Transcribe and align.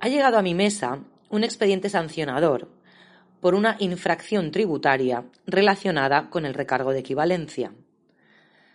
Ha 0.00 0.08
llegado 0.08 0.38
a 0.38 0.42
mi 0.42 0.54
mesa 0.54 1.00
un 1.28 1.42
expediente 1.42 1.88
sancionador 1.88 2.68
por 3.40 3.56
una 3.56 3.76
infracción 3.80 4.52
tributaria 4.52 5.24
relacionada 5.44 6.30
con 6.30 6.46
el 6.46 6.54
recargo 6.54 6.92
de 6.92 7.00
equivalencia. 7.00 7.72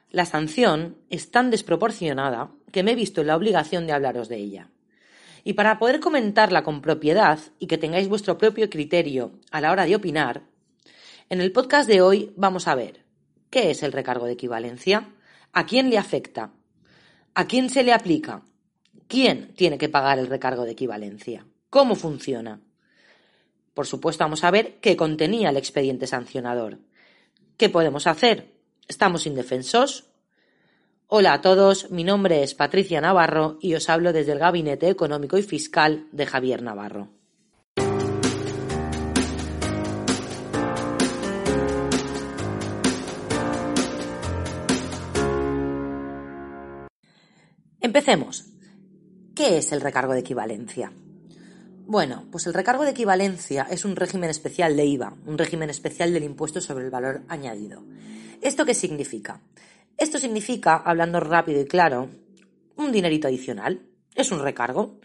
La 0.10 0.26
sanción 0.26 0.98
es 1.10 1.32
tan 1.32 1.50
desproporcionada 1.50 2.52
que 2.72 2.84
me 2.84 2.92
he 2.92 2.96
visto 2.96 3.22
en 3.22 3.28
la 3.28 3.38
obligación 3.38 3.88
de 3.88 3.94
hablaros 3.94 4.28
de 4.28 4.38
ella. 4.38 4.70
Y 5.46 5.54
para 5.54 5.80
poder 5.80 6.02
comentarla 6.02 6.64
con 6.64 6.82
propiedad 6.82 7.40
y 7.58 7.68
que 7.68 7.78
tengáis 7.78 8.10
vuestro 8.10 8.38
propio 8.38 8.70
criterio 8.70 9.32
a 9.50 9.62
la 9.62 9.72
hora 9.72 9.86
de 9.86 9.96
opinar, 9.96 10.44
en 11.30 11.40
el 11.40 11.54
podcast 11.54 11.88
de 11.88 12.02
hoy 12.02 12.34
vamos 12.36 12.68
a 12.68 12.76
ver 12.76 13.06
qué 13.50 13.72
es 13.72 13.82
el 13.82 13.94
recargo 13.94 14.26
de 14.26 14.34
equivalencia, 14.34 15.10
a 15.54 15.66
quién 15.66 15.90
le 15.90 15.98
afecta, 15.98 16.52
a 17.34 17.48
quién 17.48 17.70
se 17.70 17.84
le 17.84 17.94
aplica 17.94 18.44
¿Quién 19.08 19.54
tiene 19.56 19.78
que 19.78 19.90
pagar 19.90 20.20
el 20.20 20.28
recargo 20.28 20.66
de 20.66 20.72
equivalencia? 20.72 21.46
¿Cómo 21.70 21.96
funciona? 21.96 22.62
Por 23.74 23.88
supuesto, 23.88 24.24
vamos 24.24 24.44
a 24.44 24.52
ver 24.52 24.80
qué 24.80 24.96
contenía 24.96 25.50
el 25.50 25.58
expediente 25.58 26.08
sancionador. 26.08 26.80
¿Qué 27.58 27.70
podemos 27.70 28.08
hacer? 28.08 28.54
¿Estamos 28.88 29.26
indefensos? 29.26 30.06
Hola 31.08 31.34
a 31.34 31.42
todos, 31.42 31.92
mi 31.92 32.04
nombre 32.04 32.44
es 32.44 32.56
Patricia 32.56 33.02
Navarro 33.02 33.58
y 33.62 33.76
os 33.76 33.90
hablo 33.90 34.14
desde 34.14 34.32
el 34.32 34.40
Gabinete 34.40 34.90
Económico 34.90 35.38
y 35.38 35.44
Fiscal 35.44 36.08
de 36.12 36.26
Javier 36.26 36.62
Navarro. 36.62 37.10
Empecemos. 47.80 48.53
¿Qué 49.36 49.58
es 49.58 49.72
el 49.72 49.82
recargo 49.82 50.14
de 50.14 50.20
equivalencia? 50.20 50.94
Bueno, 51.88 52.26
pues 52.32 52.46
el 52.46 52.54
recargo 52.54 52.84
de 52.84 52.92
equivalencia 52.92 53.66
es 53.68 53.84
un 53.84 53.96
régimen 53.96 54.30
especial 54.30 54.78
de 54.78 54.86
IVA, 54.86 55.16
un 55.26 55.40
régimen 55.40 55.72
especial 55.72 56.14
del 56.14 56.24
impuesto 56.24 56.62
sobre 56.62 56.86
el 56.86 56.92
valor 56.92 57.24
añadido. 57.28 57.84
¿Esto 58.42 58.64
qué 58.64 58.76
significa? 58.76 59.42
Esto 59.98 60.20
significa, 60.20 60.76
hablando 60.76 61.20
rápido 61.20 61.62
y 61.62 61.66
claro, 61.66 62.10
un 62.76 62.92
dinerito 62.92 63.28
adicional. 63.28 63.82
Es 64.14 64.32
un 64.32 64.40
recargo. 64.40 65.00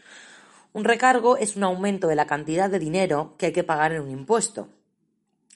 Un 0.74 0.84
recargo 0.84 1.38
es 1.38 1.56
un 1.56 1.64
aumento 1.64 2.06
de 2.06 2.16
la 2.16 2.26
cantidad 2.26 2.68
de 2.68 2.78
dinero 2.78 3.34
que 3.38 3.46
hay 3.46 3.52
que 3.52 3.64
pagar 3.64 3.92
en 3.92 4.02
un 4.02 4.10
impuesto. 4.10 4.68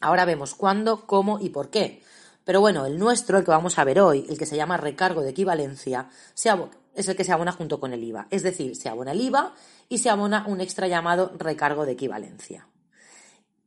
Ahora 0.01 0.25
vemos 0.25 0.55
cuándo, 0.55 1.07
cómo 1.07 1.39
y 1.41 1.51
por 1.51 1.69
qué. 1.69 2.03
Pero 2.45 2.61
bueno, 2.61 2.87
el 2.87 2.99
nuestro, 2.99 3.37
el 3.37 3.45
que 3.45 3.51
vamos 3.51 3.79
a 3.79 3.85
ver 3.85 4.01
hoy, 4.01 4.27
el 4.31 4.39
que 4.39 4.47
se 4.47 4.57
llama 4.57 4.79
recargo 4.79 5.21
de 5.21 5.31
equivalencia, 5.31 6.09
se, 6.35 6.51
es 6.95 7.09
el 7.09 7.17
que 7.17 7.25
se 7.25 7.33
abona 7.33 7.53
junto 7.53 7.81
con 7.81 7.93
el 7.93 8.05
IVA. 8.05 8.27
Es 8.31 8.43
decir, 8.43 8.77
se 8.77 8.89
abona 8.89 9.13
el 9.13 9.21
IVA 9.21 9.55
y 9.89 9.99
se 9.99 10.11
abona 10.11 10.47
un 10.47 10.61
extra 10.61 10.89
llamado 10.89 11.33
recargo 11.39 11.87
de 11.87 11.93
equivalencia. 11.93 12.69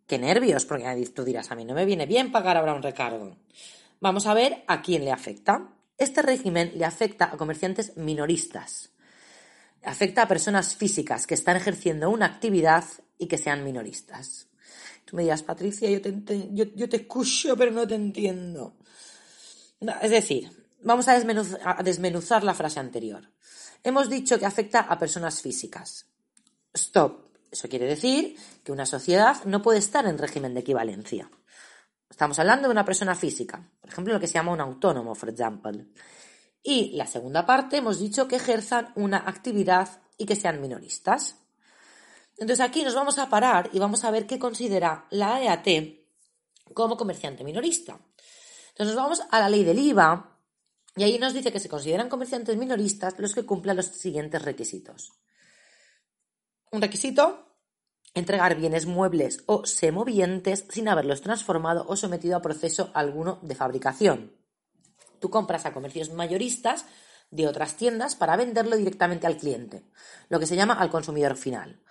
Qué 0.07 0.19
nervios, 0.19 0.65
porque 0.65 1.11
tú 1.13 1.23
dirás, 1.23 1.51
a 1.51 1.55
mí 1.55 1.65
no 1.65 1.73
me 1.73 1.85
viene 1.85 2.05
bien 2.05 2.31
pagar 2.31 2.57
ahora 2.57 2.75
un 2.75 2.83
recargo. 2.83 3.37
Vamos 3.99 4.27
a 4.27 4.33
ver 4.33 4.63
a 4.67 4.81
quién 4.81 5.03
le 5.03 5.11
afecta. 5.11 5.73
Este 5.97 6.21
régimen 6.21 6.73
le 6.75 6.85
afecta 6.85 7.25
a 7.25 7.37
comerciantes 7.37 7.97
minoristas. 7.97 8.91
Afecta 9.83 10.23
a 10.23 10.27
personas 10.27 10.75
físicas 10.75 11.25
que 11.25 11.33
están 11.33 11.57
ejerciendo 11.57 12.09
una 12.09 12.25
actividad 12.27 12.85
y 13.17 13.27
que 13.27 13.37
sean 13.37 13.63
minoristas. 13.63 14.47
Tú 15.05 15.15
me 15.15 15.23
dirás, 15.23 15.43
Patricia, 15.43 15.89
yo 15.89 16.01
te, 16.01 16.13
yo 16.51 16.89
te 16.89 16.97
escucho, 16.97 17.55
pero 17.55 17.71
no 17.71 17.87
te 17.87 17.95
entiendo. 17.95 18.75
Es 20.01 20.11
decir, 20.11 20.64
Vamos 20.85 21.07
a 21.07 21.19
desmenuzar, 21.83 22.43
la 22.43 22.53
frase 22.53 22.79
anterior. 22.79 23.27
Hemos 23.83 24.07
dicho 24.07 24.37
que 24.37 24.45
afecta 24.45 24.81
a 24.81 24.99
personas 24.99 25.41
físicas. 25.41 26.05
Stop. 26.71 27.25
Eso 27.49 27.67
quiere 27.67 27.87
decir 27.87 28.37
que 28.63 28.71
una 28.71 28.85
sociedad 28.85 29.43
no 29.45 29.63
puede 29.63 29.79
estar 29.79 30.05
en 30.05 30.19
régimen 30.19 30.53
de 30.53 30.59
equivalencia. 30.59 31.27
Estamos 32.07 32.37
hablando 32.37 32.67
de 32.67 32.71
una 32.71 32.85
persona 32.85 33.15
física, 33.15 33.67
por 33.81 33.89
ejemplo, 33.89 34.13
lo 34.13 34.19
que 34.19 34.27
se 34.27 34.35
llama 34.35 34.51
un 34.51 34.61
autónomo, 34.61 35.15
por 35.15 35.29
ejemplo. 35.29 35.71
Y 36.61 36.95
la 36.95 37.07
segunda 37.07 37.47
parte 37.47 37.77
hemos 37.77 37.99
dicho 37.99 38.27
que 38.27 38.35
ejerzan 38.35 38.91
una 38.95 39.17
actividad 39.17 39.89
y 40.17 40.27
que 40.27 40.35
sean 40.35 40.61
minoristas. 40.61 41.37
Entonces 42.37 42.63
aquí 42.63 42.83
nos 42.83 42.93
vamos 42.93 43.17
a 43.17 43.27
parar 43.27 43.71
y 43.73 43.79
vamos 43.79 44.03
a 44.03 44.11
ver 44.11 44.27
qué 44.27 44.37
considera 44.37 45.07
la 45.09 45.41
EAT 45.41 45.67
como 46.75 46.95
comerciante 46.95 47.43
minorista. 47.43 47.99
Entonces 48.69 48.95
nos 48.95 49.03
vamos 49.03 49.23
a 49.31 49.39
la 49.39 49.49
ley 49.49 49.63
del 49.63 49.79
IVA, 49.79 50.34
y 50.95 51.03
ahí 51.03 51.19
nos 51.19 51.33
dice 51.33 51.51
que 51.51 51.59
se 51.59 51.69
consideran 51.69 52.09
comerciantes 52.09 52.55
minoristas 52.55 53.19
los 53.19 53.33
que 53.33 53.45
cumplan 53.45 53.75
los 53.75 53.87
siguientes 53.87 54.41
requisitos. 54.41 55.11
Un 56.71 56.81
requisito, 56.81 57.57
entregar 58.13 58.55
bienes 58.55 58.85
muebles 58.85 59.43
o 59.45 59.65
semovientes 59.65 60.65
sin 60.69 60.87
haberlos 60.87 61.21
transformado 61.21 61.85
o 61.87 61.97
sometido 61.97 62.37
a 62.37 62.41
proceso 62.41 62.91
alguno 62.93 63.39
de 63.41 63.55
fabricación. 63.55 64.37
Tú 65.19 65.29
compras 65.29 65.65
a 65.65 65.73
comercios 65.73 66.11
mayoristas 66.11 66.85
de 67.29 67.47
otras 67.47 67.75
tiendas 67.75 68.15
para 68.15 68.37
venderlo 68.37 68.77
directamente 68.77 69.27
al 69.27 69.37
cliente, 69.37 69.83
lo 70.29 70.39
que 70.39 70.47
se 70.47 70.55
llama 70.55 70.75
al 70.75 70.89
consumidor 70.89 71.35
final. 71.35 71.81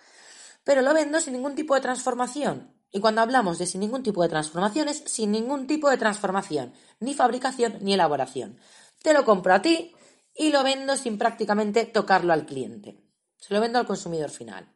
Pero 0.65 0.81
lo 0.81 0.95
vendo 0.95 1.21
sin 1.21 1.35
ningún 1.35 1.55
tipo 1.55 1.75
de 1.75 1.83
transformación. 1.83 2.73
Y 2.91 3.01
cuando 3.01 3.21
hablamos 3.21 3.59
de 3.59 3.67
sin 3.67 3.81
ningún 3.81 4.03
tipo 4.03 4.23
de 4.23 4.29
transformación 4.29 4.89
es 4.89 5.03
sin 5.07 5.33
ningún 5.33 5.67
tipo 5.67 5.91
de 5.91 5.99
transformación, 5.99 6.73
ni 7.01 7.13
fabricación 7.13 7.77
ni 7.81 7.93
elaboración 7.93 8.57
te 9.05 9.13
lo 9.13 9.23
compro 9.23 9.53
a 9.53 9.61
ti 9.61 9.95
y 10.35 10.51
lo 10.51 10.65
vendo 10.65 10.97
sin 10.97 11.19
prácticamente 11.19 11.85
tocarlo 11.85 12.33
al 12.33 12.47
cliente. 12.47 13.05
Se 13.37 13.53
lo 13.53 13.61
vendo 13.61 13.79
al 13.79 13.87
consumidor 13.87 14.31
final. 14.31 14.75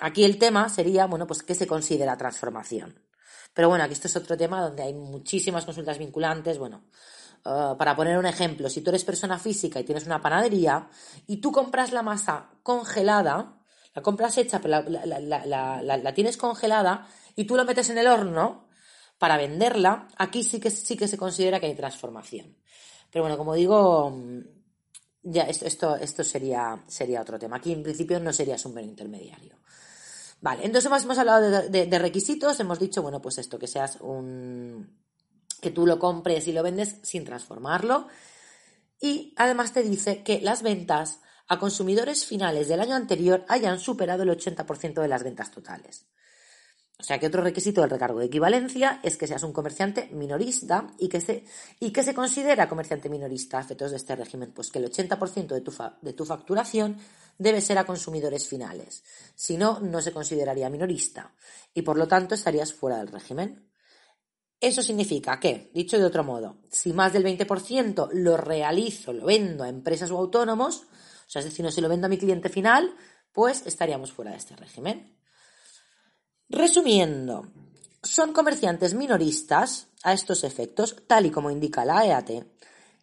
Aquí 0.00 0.22
el 0.22 0.38
tema 0.38 0.68
sería, 0.68 1.06
bueno, 1.06 1.26
pues 1.26 1.42
qué 1.42 1.54
se 1.54 1.66
considera 1.66 2.18
transformación. 2.18 3.02
Pero 3.54 3.70
bueno, 3.70 3.84
aquí 3.84 3.94
esto 3.94 4.06
es 4.06 4.16
otro 4.16 4.36
tema 4.36 4.60
donde 4.60 4.82
hay 4.82 4.92
muchísimas 4.92 5.64
consultas 5.64 5.96
vinculantes. 5.96 6.58
Bueno, 6.58 6.90
eh, 7.46 7.74
para 7.78 7.96
poner 7.96 8.18
un 8.18 8.26
ejemplo, 8.26 8.68
si 8.68 8.82
tú 8.82 8.90
eres 8.90 9.04
persona 9.04 9.38
física 9.38 9.80
y 9.80 9.84
tienes 9.84 10.04
una 10.04 10.20
panadería 10.20 10.90
y 11.26 11.38
tú 11.40 11.50
compras 11.52 11.92
la 11.92 12.02
masa 12.02 12.50
congelada, 12.62 13.62
la 13.94 14.02
compras 14.02 14.36
hecha, 14.36 14.60
pero 14.60 14.82
la, 14.82 16.14
tienes 16.14 16.36
congelada 16.36 17.08
y 17.34 17.44
tú 17.44 17.56
lo 17.56 17.64
metes 17.64 17.88
en 17.88 17.96
el 17.96 18.08
horno 18.08 18.68
para 19.16 19.38
venderla, 19.38 20.08
aquí 20.18 20.44
sí 20.44 20.60
que, 20.60 20.70
sí 20.70 20.98
que 20.98 21.08
se 21.08 21.16
considera 21.16 21.60
que 21.60 21.66
hay 21.66 21.74
transformación. 21.74 22.60
Pero 23.10 23.24
bueno, 23.24 23.36
como 23.36 23.54
digo, 23.54 24.10
mm, 24.10 24.40
ya 25.22 25.42
esto, 25.42 25.96
esto, 25.96 26.24
sería, 26.24 26.82
sería 26.86 27.20
otro 27.20 27.38
tema. 27.38 27.56
Aquí 27.56 27.72
en 27.72 27.82
principio 27.82 28.20
no 28.20 28.32
serías 28.32 28.64
un 28.64 28.72
buen 28.72 28.86
intermediario. 28.86 29.56
Vale, 30.40 30.64
entonces 30.64 30.90
hemos, 31.02 31.18
hablado 31.18 31.68
de, 31.68 31.98
requisitos, 31.98 32.58
hemos 32.60 32.78
dicho, 32.78 33.02
bueno, 33.02 33.20
pues 33.20 33.38
esto, 33.38 33.58
que 33.58 33.66
seas 33.66 33.98
un. 34.00 34.98
que 35.60 35.70
tú 35.70 35.86
lo 35.86 35.98
compres 35.98 36.46
y 36.48 36.52
lo 36.52 36.62
vendes 36.62 36.96
sin 37.02 37.24
transformarlo. 37.24 38.08
Y 38.98 39.34
además 39.36 39.72
te 39.72 39.82
dice 39.82 40.22
que 40.22 40.40
las 40.40 40.62
ventas 40.62 41.20
a 41.48 41.58
consumidores 41.58 42.24
finales 42.24 42.68
del 42.68 42.80
año 42.80 42.94
anterior 42.94 43.44
hayan 43.48 43.80
superado 43.80 44.22
el 44.22 44.30
80% 44.30 45.02
de 45.02 45.08
las 45.08 45.24
ventas 45.24 45.50
totales. 45.50 46.06
O 47.00 47.02
sea 47.02 47.18
que 47.18 47.28
otro 47.28 47.42
requisito 47.42 47.80
del 47.80 47.88
recargo 47.88 48.18
de 48.18 48.26
equivalencia 48.26 49.00
es 49.02 49.16
que 49.16 49.26
seas 49.26 49.42
un 49.42 49.54
comerciante 49.54 50.10
minorista 50.12 50.92
y 50.98 51.08
que 51.08 51.22
se, 51.22 51.44
y 51.80 51.92
que 51.92 52.02
se 52.02 52.14
considera 52.14 52.68
comerciante 52.68 53.08
minorista 53.08 53.56
a 53.56 53.62
efectos 53.62 53.90
de 53.90 53.96
este 53.96 54.14
régimen, 54.16 54.52
pues 54.52 54.70
que 54.70 54.80
el 54.80 54.92
80% 54.92 55.46
de 55.46 55.60
tu, 55.62 55.72
de 56.02 56.12
tu 56.12 56.26
facturación 56.26 56.98
debe 57.38 57.62
ser 57.62 57.78
a 57.78 57.86
consumidores 57.86 58.46
finales. 58.46 59.02
Si 59.34 59.56
no, 59.56 59.80
no 59.80 60.02
se 60.02 60.12
consideraría 60.12 60.68
minorista 60.68 61.32
y 61.72 61.80
por 61.80 61.96
lo 61.96 62.06
tanto 62.06 62.34
estarías 62.34 62.74
fuera 62.74 62.98
del 62.98 63.08
régimen. 63.08 63.70
Eso 64.60 64.82
significa 64.82 65.40
que, 65.40 65.70
dicho 65.72 65.98
de 65.98 66.04
otro 66.04 66.22
modo, 66.22 66.58
si 66.68 66.92
más 66.92 67.14
del 67.14 67.24
20% 67.24 68.10
lo 68.12 68.36
realizo, 68.36 69.14
lo 69.14 69.24
vendo 69.24 69.64
a 69.64 69.70
empresas 69.70 70.10
o 70.10 70.18
autónomos, 70.18 70.82
o 70.82 71.30
sea, 71.30 71.40
es 71.40 71.46
decir, 71.46 71.64
no 71.64 71.70
se 71.70 71.80
lo 71.80 71.88
vendo 71.88 72.08
a 72.08 72.10
mi 72.10 72.18
cliente 72.18 72.50
final, 72.50 72.94
pues 73.32 73.66
estaríamos 73.66 74.12
fuera 74.12 74.32
de 74.32 74.36
este 74.36 74.54
régimen. 74.54 75.19
Resumiendo, 76.50 77.46
son 78.02 78.32
comerciantes 78.32 78.94
minoristas 78.94 79.86
a 80.02 80.12
estos 80.12 80.42
efectos, 80.42 80.96
tal 81.06 81.26
y 81.26 81.30
como 81.30 81.52
indica 81.52 81.84
la 81.84 82.04
EAT, 82.04 82.44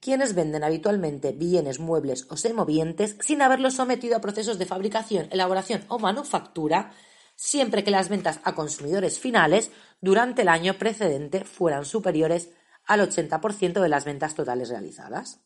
quienes 0.02 0.36
venden 0.36 0.66
habitualmente 0.66 1.32
bienes 1.32 1.80
muebles 1.80 2.28
o 2.30 2.36
semovientes 2.36 3.16
sin 3.22 3.42
haberlos 3.42 3.76
sometido 3.76 4.18
a 4.18 4.22
procesos 4.22 4.60
de 4.60 4.66
fabricación, 4.66 5.30
elaboración 5.32 5.86
o 5.88 5.98
manufactura, 5.98 6.92
siempre 7.38 7.86
que 7.86 7.92
las 7.92 8.10
ventas 8.10 8.42
a 8.44 8.54
consumidores 8.54 9.18
finales 9.18 9.72
durante 10.02 10.42
el 10.42 10.50
año 10.50 10.78
precedente 10.78 11.46
fueran 11.46 11.86
superiores 11.86 12.50
al 12.84 13.00
80% 13.00 13.82
de 13.82 13.90
las 13.90 14.04
ventas 14.04 14.36
totales 14.36 14.68
realizadas. 14.68 15.40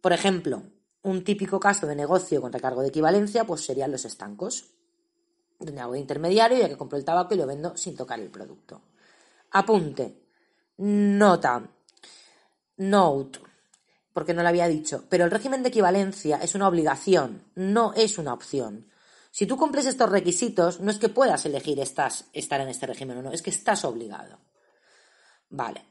Por 0.00 0.12
ejemplo, 0.12 0.64
un 1.02 1.22
típico 1.22 1.60
caso 1.60 1.86
de 1.86 1.94
negocio 1.94 2.40
con 2.40 2.52
recargo 2.52 2.82
de 2.82 2.88
equivalencia 2.88 3.44
pues 3.44 3.64
serían 3.64 3.92
los 3.92 4.04
estancos, 4.04 4.75
donde 5.58 5.80
hago 5.80 5.96
intermediario 5.96 6.58
ya 6.58 6.68
que 6.68 6.76
compro 6.76 6.98
el 6.98 7.04
tabaco 7.04 7.34
y 7.34 7.38
lo 7.38 7.46
vendo 7.46 7.76
sin 7.76 7.96
tocar 7.96 8.20
el 8.20 8.30
producto. 8.30 8.82
Apunte, 9.52 10.22
nota, 10.78 11.66
note, 12.76 13.40
porque 14.12 14.34
no 14.34 14.42
lo 14.42 14.48
había 14.48 14.68
dicho, 14.68 15.04
pero 15.08 15.24
el 15.24 15.30
régimen 15.30 15.62
de 15.62 15.68
equivalencia 15.68 16.38
es 16.38 16.54
una 16.54 16.68
obligación, 16.68 17.44
no 17.54 17.92
es 17.94 18.18
una 18.18 18.32
opción. 18.32 18.90
Si 19.30 19.46
tú 19.46 19.56
cumples 19.56 19.86
estos 19.86 20.08
requisitos, 20.08 20.80
no 20.80 20.90
es 20.90 20.98
que 20.98 21.10
puedas 21.10 21.44
elegir 21.44 21.78
estar 21.78 22.12
en 22.32 22.68
este 22.68 22.86
régimen 22.86 23.18
o 23.18 23.22
no, 23.22 23.32
es 23.32 23.42
que 23.42 23.50
estás 23.50 23.84
obligado. 23.84 24.38
Vale. 25.50 25.84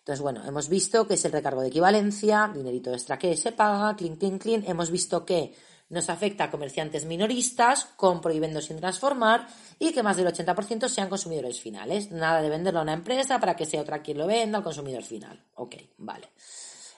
Entonces, 0.00 0.20
bueno, 0.20 0.44
hemos 0.44 0.68
visto 0.68 1.06
que 1.06 1.14
es 1.14 1.24
el 1.24 1.32
recargo 1.32 1.60
de 1.60 1.68
equivalencia, 1.68 2.50
dinerito 2.52 2.92
extra 2.92 3.18
que 3.18 3.36
se 3.36 3.52
paga, 3.52 3.94
clean, 3.94 4.16
clean, 4.16 4.38
clean. 4.38 4.64
Hemos 4.66 4.90
visto 4.90 5.24
que 5.24 5.54
nos 5.90 6.10
afecta 6.10 6.44
a 6.44 6.50
comerciantes 6.50 7.04
minoristas, 7.04 7.86
compro 7.96 8.32
y 8.32 8.40
vendo 8.40 8.60
sin 8.60 8.76
transformar, 8.78 9.46
y 9.78 9.92
que 9.92 10.02
más 10.02 10.16
del 10.16 10.26
80% 10.26 10.88
sean 10.88 11.08
consumidores 11.08 11.60
finales. 11.60 12.10
Nada 12.10 12.42
de 12.42 12.50
venderlo 12.50 12.80
a 12.80 12.82
una 12.82 12.92
empresa 12.92 13.40
para 13.40 13.56
que 13.56 13.66
sea 13.66 13.80
otra 13.80 14.02
quien 14.02 14.18
lo 14.18 14.26
venda 14.26 14.58
al 14.58 14.64
consumidor 14.64 15.02
final. 15.02 15.42
Ok, 15.54 15.76
vale. 15.96 16.30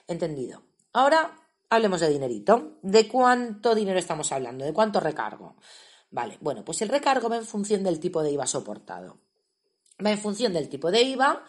Entendido. 0.07 0.63
Ahora 0.93 1.35
hablemos 1.69 2.01
de 2.01 2.09
dinerito. 2.09 2.79
¿De 2.81 3.07
cuánto 3.07 3.73
dinero 3.73 3.97
estamos 3.97 4.31
hablando? 4.31 4.65
¿De 4.65 4.73
cuánto 4.73 4.99
recargo? 4.99 5.55
Vale, 6.11 6.37
bueno, 6.41 6.63
pues 6.65 6.81
el 6.81 6.89
recargo 6.89 7.29
va 7.29 7.37
en 7.37 7.45
función 7.45 7.83
del 7.83 7.99
tipo 7.99 8.21
de 8.21 8.31
IVA 8.31 8.45
soportado. 8.45 9.17
Va 10.05 10.11
en 10.11 10.17
función 10.17 10.51
del 10.51 10.67
tipo 10.67 10.91
de 10.91 11.01
IVA 11.03 11.43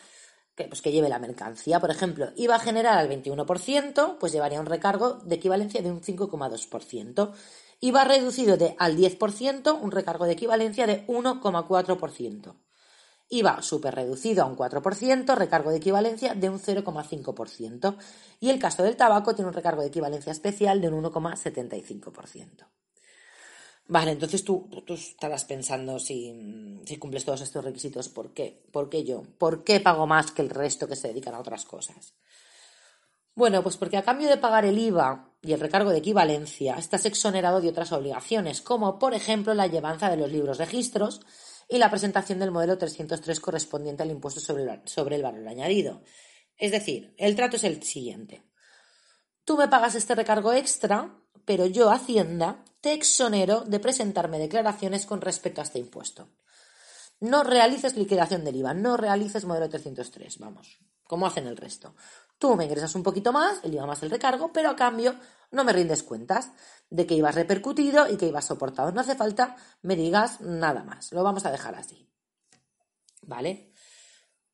que, 0.55 0.65
pues 0.65 0.83
que 0.83 0.93
lleve 0.93 1.09
la 1.09 1.19
mercancía. 1.19 1.81
Por 1.81 1.91
ejemplo, 1.91 2.31
IVA 2.37 2.59
general 2.59 2.99
al 2.99 3.09
21%, 3.09 4.19
pues 4.19 4.33
llevaría 4.33 4.61
un 4.61 4.67
recargo 4.67 5.15
de 5.25 5.37
equivalencia 5.37 5.83
de 5.83 5.91
un 5.91 6.01
5,2%. 6.01 7.33
IVA 7.81 8.05
reducido 8.05 8.57
de 8.57 8.77
al 8.79 8.97
10%, 8.97 9.81
un 9.81 9.91
recargo 9.91 10.27
de 10.27 10.33
equivalencia 10.33 10.87
de 10.87 11.07
1,4%. 11.07 12.55
IVA 13.29 13.63
super 13.63 13.95
reducido 13.95 14.43
a 14.43 14.47
un 14.47 14.57
4%, 14.57 15.35
recargo 15.35 15.71
de 15.71 15.79
equivalencia 15.79 16.35
de 16.35 16.51
un 16.51 16.61
0,5%. 16.61 17.97
Y 18.41 18.51
el 18.51 18.59
caso 18.59 18.83
del 18.83 18.97
tabaco 18.97 19.35
tiene 19.35 19.49
un 19.49 19.55
recargo 19.55 19.81
de 19.81 19.89
equivalencia 19.89 20.33
especial 20.33 20.81
de 20.81 20.89
un 20.89 21.03
1,75%. 21.03 22.67
Vale, 23.89 24.13
entonces 24.13 24.45
tú, 24.45 24.69
tú 24.87 24.95
estarás 24.95 25.45
pensando 25.45 25.99
si, 25.99 26.81
si, 26.87 26.97
cumples 26.97 27.25
todos 27.25 27.41
estos 27.41 27.65
requisitos, 27.65 28.09
¿por 28.09 28.33
qué? 28.33 28.65
¿Por 28.73 28.89
qué 28.89 29.05
yo? 29.05 29.23
¿Por 29.39 29.65
qué 29.65 29.81
pago 29.81 30.07
más 30.07 30.31
que 30.31 30.43
el 30.43 30.51
resto 30.51 30.89
que 30.89 30.97
se 30.97 31.09
dedican 31.09 31.35
a 31.35 31.41
otras 31.41 31.65
cosas? 31.65 32.15
Bueno, 33.35 33.63
pues 33.63 33.77
porque 33.77 33.97
a 33.97 34.03
cambio 34.03 34.29
de 34.29 34.37
pagar 34.37 34.65
el 34.65 34.79
IVA 34.79 35.31
y 35.43 35.53
el 35.53 35.61
recargo 35.61 35.91
de 35.91 35.99
equivalencia, 35.99 36.77
estás 36.77 37.07
exonerado 37.07 37.61
de 37.61 37.71
otras 37.71 37.93
obligaciones, 37.93 38.61
como 38.61 38.99
por 38.99 39.15
ejemplo 39.15 39.55
la 39.55 39.67
llevanza 39.67 40.11
de 40.11 40.17
los 40.17 40.31
libros 40.31 40.59
registros 40.59 41.21
y 41.69 41.79
la 41.79 41.91
presentación 41.91 42.39
del 42.39 42.51
modelo 42.51 42.79
303 42.79 43.41
correspondiente 43.41 44.03
al 44.03 44.11
impuesto 44.11 44.41
sobre 44.41 44.83
sobre 44.85 45.17
el 45.17 45.23
valor 45.23 45.49
añadido. 45.49 46.03
Es 46.57 46.71
decir, 46.71 47.15
el 47.19 47.35
trato 47.35 47.57
es 47.57 47.65
el 47.65 47.83
siguiente. 47.83 48.43
Tú 49.45 49.57
me 49.57 49.69
pagas 49.69 49.95
este 49.95 50.15
recargo 50.15 50.53
extra, 50.53 51.19
pero 51.45 51.67
yo, 51.67 51.91
Hacienda, 51.91 52.65
te 52.83 52.93
exonero 52.93 53.61
de 53.61 53.79
presentarme 53.79 54.39
declaraciones 54.39 55.07
con 55.07 55.21
respecto 55.21 55.61
a 55.61 55.65
este 55.65 55.79
impuesto. 55.79 56.29
No 57.21 57.45
realices 57.45 57.97
liquidación 57.97 58.45
del 58.45 58.57
IVA, 58.57 58.75
no 58.75 58.97
realices 58.97 59.45
modelo 59.45 59.69
303, 59.69 60.39
vamos, 60.41 60.81
como 61.05 61.25
hacen 61.25 61.47
el 61.47 61.57
resto. 61.57 61.95
Tú 62.39 62.57
me 62.57 62.65
ingresas 62.65 62.97
un 62.97 63.05
poquito 63.05 63.33
más, 63.33 63.61
el 63.63 63.73
IVA 63.73 63.87
más 63.87 64.03
el 64.03 64.11
recargo, 64.11 64.53
pero 64.53 64.69
a 64.69 64.77
cambio 64.77 65.15
no 65.53 65.63
me 65.63 65.73
rindes 65.73 66.03
cuentas 66.03 66.51
de 66.91 67.07
que 67.07 67.15
ibas 67.15 67.37
repercutido 67.37 68.09
y 68.09 68.17
que 68.17 68.27
ibas 68.27 68.47
soportado. 68.47 68.91
No 68.91 69.01
hace 69.01 69.15
falta 69.15 69.57
me 69.83 69.95
digas 69.95 70.41
nada 70.41 70.83
más, 70.83 71.13
lo 71.13 71.23
vamos 71.23 71.47
a 71.47 71.53
dejar 71.53 71.77
así. 71.77 72.11
¿Vale? 73.23 73.73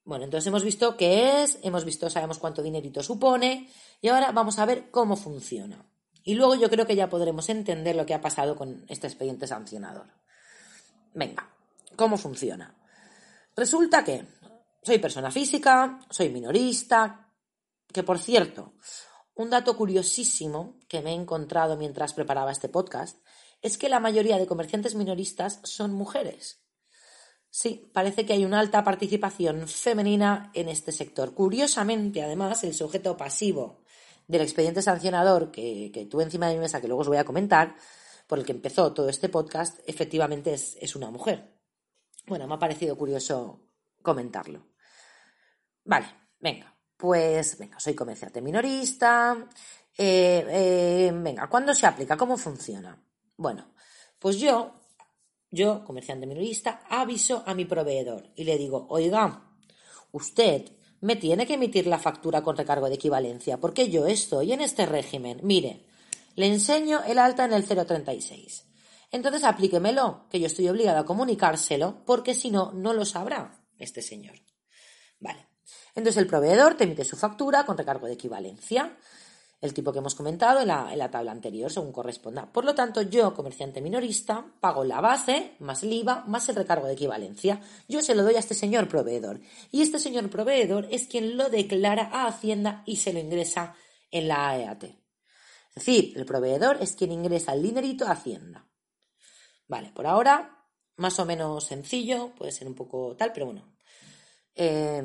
Bueno, 0.04 0.24
entonces 0.24 0.48
hemos 0.48 0.64
visto 0.64 0.98
qué 0.98 1.42
es, 1.42 1.58
hemos 1.62 1.86
visto, 1.86 2.10
sabemos 2.10 2.38
cuánto 2.38 2.62
dinerito 2.62 3.02
supone 3.02 3.72
y 4.02 4.08
ahora 4.08 4.32
vamos 4.32 4.58
a 4.58 4.66
ver 4.66 4.90
cómo 4.90 5.16
funciona. 5.16 5.87
Y 6.28 6.34
luego 6.34 6.56
yo 6.56 6.68
creo 6.68 6.86
que 6.86 6.94
ya 6.94 7.08
podremos 7.08 7.48
entender 7.48 7.96
lo 7.96 8.04
que 8.04 8.12
ha 8.12 8.20
pasado 8.20 8.54
con 8.54 8.84
este 8.86 9.06
expediente 9.06 9.46
sancionador. 9.46 10.08
Venga, 11.14 11.48
¿cómo 11.96 12.18
funciona? 12.18 12.76
Resulta 13.56 14.04
que 14.04 14.26
soy 14.82 14.98
persona 14.98 15.30
física, 15.30 15.98
soy 16.10 16.28
minorista, 16.28 17.32
que 17.90 18.02
por 18.02 18.18
cierto, 18.18 18.74
un 19.36 19.48
dato 19.48 19.74
curiosísimo 19.74 20.78
que 20.86 21.00
me 21.00 21.12
he 21.12 21.14
encontrado 21.14 21.78
mientras 21.78 22.12
preparaba 22.12 22.52
este 22.52 22.68
podcast 22.68 23.24
es 23.62 23.78
que 23.78 23.88
la 23.88 23.98
mayoría 23.98 24.36
de 24.36 24.46
comerciantes 24.46 24.96
minoristas 24.96 25.60
son 25.64 25.94
mujeres. 25.94 26.62
Sí, 27.48 27.90
parece 27.94 28.26
que 28.26 28.34
hay 28.34 28.44
una 28.44 28.60
alta 28.60 28.84
participación 28.84 29.66
femenina 29.66 30.50
en 30.52 30.68
este 30.68 30.92
sector. 30.92 31.32
Curiosamente, 31.32 32.22
además, 32.22 32.64
el 32.64 32.74
sujeto 32.74 33.16
pasivo 33.16 33.80
del 34.28 34.42
expediente 34.42 34.82
sancionador 34.82 35.50
que, 35.50 35.90
que 35.92 36.06
tuve 36.06 36.22
encima 36.22 36.46
de 36.48 36.54
mi 36.54 36.60
mesa, 36.60 36.80
que 36.80 36.86
luego 36.86 37.00
os 37.00 37.08
voy 37.08 37.16
a 37.16 37.24
comentar, 37.24 37.74
por 38.28 38.38
el 38.38 38.44
que 38.44 38.52
empezó 38.52 38.92
todo 38.92 39.08
este 39.08 39.30
podcast, 39.30 39.80
efectivamente 39.86 40.52
es, 40.52 40.94
una 40.94 41.10
mujer. 41.10 41.58
Bueno, 42.26 42.46
me 42.46 42.54
ha 42.54 42.58
parecido 42.58 42.96
curioso 42.96 43.70
comentarlo. 44.02 44.68
Vale, 45.84 46.06
venga, 46.38 46.76
pues 46.94 47.58
venga, 47.58 47.80
soy 47.80 47.94
comerciante 47.94 48.42
minorista. 48.42 49.48
Eh, 49.96 50.44
eh, 50.46 51.10
venga, 51.14 51.48
¿cuándo 51.48 51.74
se 51.74 51.86
aplica? 51.86 52.18
¿Cómo 52.18 52.36
funciona? 52.36 53.02
Bueno, 53.38 53.72
pues 54.18 54.38
yo, 54.38 54.78
yo, 55.50 55.82
comerciante 55.82 56.26
minorista, 56.26 56.82
aviso 56.90 57.42
a 57.46 57.54
mi 57.54 57.64
proveedor 57.64 58.30
y 58.36 58.44
le 58.44 58.58
digo, 58.58 58.86
oiga, 58.90 59.54
usted 60.12 60.70
me 61.00 61.16
tiene 61.16 61.46
que 61.46 61.54
emitir 61.54 61.86
la 61.86 61.98
factura 61.98 62.42
con 62.42 62.56
recargo 62.56 62.88
de 62.88 62.96
equivalencia, 62.96 63.58
porque 63.58 63.88
yo 63.88 64.06
estoy 64.06 64.52
en 64.52 64.60
este 64.60 64.86
régimen. 64.86 65.40
Mire, 65.42 65.86
le 66.34 66.46
enseño 66.46 67.02
el 67.04 67.18
alta 67.18 67.44
en 67.44 67.52
el 67.52 67.64
036. 67.64 68.64
Entonces 69.10 69.44
aplíquemelo, 69.44 70.26
que 70.30 70.40
yo 70.40 70.46
estoy 70.46 70.68
obligado 70.68 70.98
a 70.98 71.06
comunicárselo, 71.06 72.04
porque 72.04 72.34
si 72.34 72.50
no, 72.50 72.72
no 72.72 72.92
lo 72.92 73.04
sabrá 73.04 73.60
este 73.78 74.02
señor. 74.02 74.36
Vale. 75.18 75.46
Entonces 75.94 76.18
el 76.18 76.26
proveedor 76.26 76.74
te 76.74 76.84
emite 76.84 77.04
su 77.04 77.16
factura 77.16 77.64
con 77.64 77.76
recargo 77.76 78.06
de 78.06 78.12
equivalencia 78.14 78.96
el 79.60 79.74
tipo 79.74 79.92
que 79.92 79.98
hemos 79.98 80.14
comentado 80.14 80.60
en 80.60 80.68
la, 80.68 81.10
tabla 81.10 81.32
anterior, 81.32 81.70
según 81.70 81.90
corresponda. 81.90 82.46
Por 82.52 82.64
lo 82.64 82.74
tanto, 82.74 83.02
yo, 83.02 83.34
comerciante 83.34 83.80
minorista, 83.80 84.44
pago 84.60 84.84
la 84.84 85.00
base, 85.00 85.56
más 85.58 85.82
el 85.82 85.92
IVA, 85.92 86.24
más 86.26 86.48
el 86.48 86.56
recargo 86.56 86.86
de 86.86 86.92
equivalencia. 86.92 87.60
Yo 87.88 88.00
se 88.00 88.14
lo 88.14 88.22
doy 88.22 88.36
a 88.36 88.38
este 88.38 88.54
señor 88.54 88.88
proveedor. 88.88 89.40
Y 89.72 89.82
este 89.82 89.98
señor 89.98 90.30
proveedor 90.30 90.86
es 90.90 91.08
quien 91.08 91.36
lo 91.36 91.48
declara 91.48 92.08
a 92.12 92.28
Hacienda 92.28 92.84
y 92.86 92.96
se 92.96 93.12
lo 93.12 93.18
ingresa 93.18 93.74
en 94.12 94.28
la 94.28 94.50
AEAT. 94.50 94.84
Es 94.84 94.94
decir, 95.74 96.12
el 96.16 96.24
proveedor 96.24 96.78
es 96.80 96.94
quien 96.94 97.10
ingresa 97.10 97.52
el 97.52 97.62
dinerito 97.62 98.06
a 98.06 98.12
Hacienda. 98.12 98.68
Vale, 99.66 99.90
por 99.92 100.06
ahora, 100.06 100.66
más 100.96 101.18
o 101.18 101.24
menos 101.24 101.64
sencillo, 101.64 102.32
puede 102.36 102.52
ser 102.52 102.68
un 102.68 102.74
poco 102.74 103.16
tal, 103.16 103.32
pero 103.32 103.46
bueno. 103.46 103.74
Eh, 104.54 105.02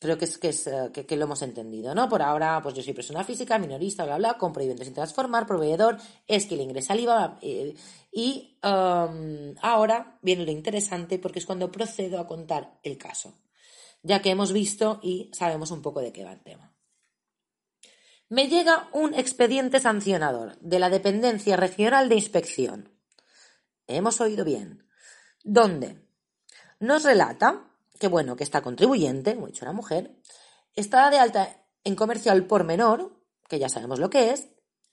Creo 0.00 0.16
que 0.16 0.24
es, 0.24 0.38
que, 0.38 0.48
es 0.48 0.66
eh, 0.66 0.90
que, 0.92 1.16
lo 1.16 1.26
hemos 1.26 1.42
entendido, 1.42 1.94
¿no? 1.94 2.08
Por 2.08 2.22
ahora, 2.22 2.58
pues 2.62 2.74
yo 2.74 2.82
soy 2.82 2.94
persona 2.94 3.22
física, 3.22 3.58
minorista, 3.58 4.06
bla, 4.06 4.16
bla, 4.16 4.38
compro 4.38 4.62
y 4.62 4.68
vendo 4.68 4.82
sin 4.82 4.94
transformar, 4.94 5.46
proveedor, 5.46 5.98
es 6.26 6.46
que 6.46 6.56
le 6.56 6.62
ingresa 6.62 6.94
el 6.94 7.00
IVA. 7.00 7.38
Eh, 7.42 7.74
y 8.10 8.58
um, 8.64 9.54
ahora 9.60 10.18
viene 10.22 10.46
lo 10.46 10.52
interesante 10.52 11.18
porque 11.18 11.38
es 11.38 11.44
cuando 11.44 11.70
procedo 11.70 12.18
a 12.18 12.26
contar 12.26 12.80
el 12.82 12.96
caso, 12.96 13.34
ya 14.02 14.22
que 14.22 14.30
hemos 14.30 14.52
visto 14.52 15.00
y 15.02 15.30
sabemos 15.34 15.70
un 15.70 15.82
poco 15.82 16.00
de 16.00 16.12
qué 16.12 16.24
va 16.24 16.32
el 16.32 16.42
tema. 16.42 16.74
Me 18.30 18.48
llega 18.48 18.88
un 18.94 19.12
expediente 19.12 19.80
sancionador 19.80 20.58
de 20.60 20.78
la 20.78 20.88
Dependencia 20.88 21.58
Regional 21.58 22.08
de 22.08 22.14
Inspección. 22.14 22.88
Hemos 23.86 24.18
oído 24.22 24.46
bien. 24.46 24.88
¿Dónde? 25.44 26.00
Nos 26.78 27.02
relata 27.04 27.69
que 28.00 28.08
bueno, 28.08 28.34
que 28.34 28.44
esta 28.44 28.62
contribuyente, 28.62 29.34
como 29.34 29.46
he 29.46 29.50
dicho 29.52 29.66
la 29.66 29.74
mujer, 29.74 30.16
está 30.74 31.10
de 31.10 31.18
alta 31.18 31.66
en 31.84 31.94
comercial 31.94 32.46
por 32.46 32.64
menor, 32.64 33.22
que 33.46 33.58
ya 33.58 33.68
sabemos 33.68 33.98
lo 33.98 34.08
que 34.08 34.30
es, 34.30 34.48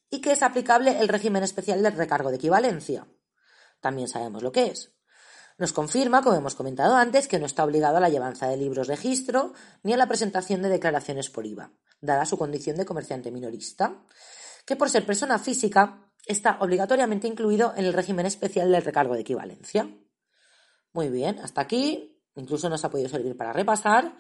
y 0.10 0.20
que 0.20 0.34
es 0.34 0.44
aplicable 0.44 1.00
el 1.00 1.08
régimen 1.08 1.42
especial 1.42 1.82
del 1.82 1.94
recargo 1.94 2.30
de 2.30 2.36
equivalencia. 2.36 3.08
También 3.80 4.10
sabemos 4.10 4.44
lo 4.44 4.52
que 4.52 4.68
es. 4.68 4.94
Nos 5.58 5.72
confirma, 5.72 6.22
como 6.22 6.36
hemos 6.36 6.54
comentado 6.54 6.98
antes, 6.98 7.30
que 7.30 7.40
no 7.40 7.46
está 7.46 7.64
obligado 7.64 7.96
a 7.96 8.02
la 8.02 8.10
llevanza 8.10 8.50
de 8.50 8.58
libros 8.58 8.88
registro 8.88 9.54
ni 9.84 9.94
a 9.94 9.98
la 9.98 10.08
presentación 10.08 10.62
de 10.62 10.70
declaraciones 10.70 11.30
por 11.30 11.46
IVA, 11.46 11.72
dada 12.02 12.26
su 12.26 12.38
condición 12.38 12.76
de 12.76 12.86
comerciante 12.86 13.32
minorista, 13.32 14.04
que 14.66 14.76
por 14.76 14.90
ser 14.90 15.06
persona 15.06 15.40
física 15.40 16.12
está 16.26 16.58
obligatoriamente 16.60 17.28
incluido 17.28 17.74
en 17.78 17.86
el 17.86 17.94
régimen 17.94 18.26
especial 18.26 18.70
del 18.70 18.84
recargo 18.84 19.14
de 19.14 19.22
equivalencia. 19.22 19.90
Muy 20.92 21.08
bien, 21.08 21.40
hasta 21.40 21.62
aquí 21.62 22.17
incluso 22.40 22.70
nos 22.70 22.84
ha 22.86 22.90
podido 22.90 23.10
servir 23.10 23.36
para 23.36 23.54
repasar 23.54 24.16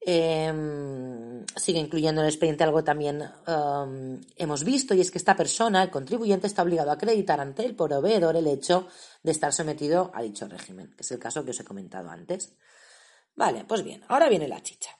Em, 0.00 1.44
sigue 1.56 1.80
incluyendo 1.80 2.20
en 2.20 2.26
el 2.26 2.32
expediente 2.32 2.62
algo 2.62 2.84
también 2.84 3.20
em, 3.46 4.20
hemos 4.36 4.64
visto 4.64 4.94
y 4.94 5.00
es 5.00 5.10
que 5.10 5.18
esta 5.18 5.36
persona, 5.36 5.82
el 5.82 5.90
contribuyente, 5.90 6.46
está 6.46 6.62
obligado 6.62 6.90
a 6.90 6.94
acreditar 6.94 7.40
ante 7.40 7.64
el 7.64 7.74
proveedor 7.74 8.36
el 8.36 8.46
hecho 8.46 8.86
de 9.22 9.32
estar 9.32 9.52
sometido 9.52 10.10
a 10.14 10.22
dicho 10.22 10.46
régimen, 10.46 10.94
que 10.96 11.02
es 11.02 11.10
el 11.10 11.18
caso 11.18 11.44
que 11.44 11.50
os 11.50 11.60
he 11.60 11.64
comentado 11.64 12.10
antes. 12.10 12.56
Vale, 13.34 13.64
pues 13.64 13.82
bien, 13.82 14.04
ahora 14.08 14.28
viene 14.28 14.48
la 14.48 14.62
chicha. 14.62 14.97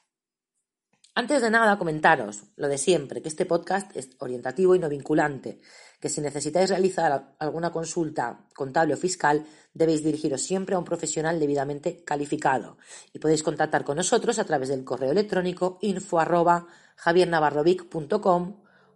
Antes 1.18 1.42
de 1.42 1.50
nada, 1.50 1.76
comentaros 1.78 2.44
lo 2.54 2.68
de 2.68 2.78
siempre, 2.78 3.20
que 3.20 3.28
este 3.28 3.44
podcast 3.44 3.90
es 3.96 4.10
orientativo 4.20 4.76
y 4.76 4.78
no 4.78 4.88
vinculante, 4.88 5.58
que 5.98 6.08
si 6.08 6.20
necesitáis 6.20 6.70
realizar 6.70 7.34
alguna 7.40 7.72
consulta 7.72 8.46
contable 8.54 8.94
o 8.94 8.96
fiscal, 8.96 9.44
debéis 9.74 10.04
dirigiros 10.04 10.42
siempre 10.42 10.76
a 10.76 10.78
un 10.78 10.84
profesional 10.84 11.40
debidamente 11.40 12.04
calificado 12.04 12.78
y 13.12 13.18
podéis 13.18 13.42
contactar 13.42 13.82
con 13.82 13.96
nosotros 13.96 14.38
a 14.38 14.44
través 14.44 14.68
del 14.68 14.84
correo 14.84 15.10
electrónico 15.10 15.80
info 15.82 16.18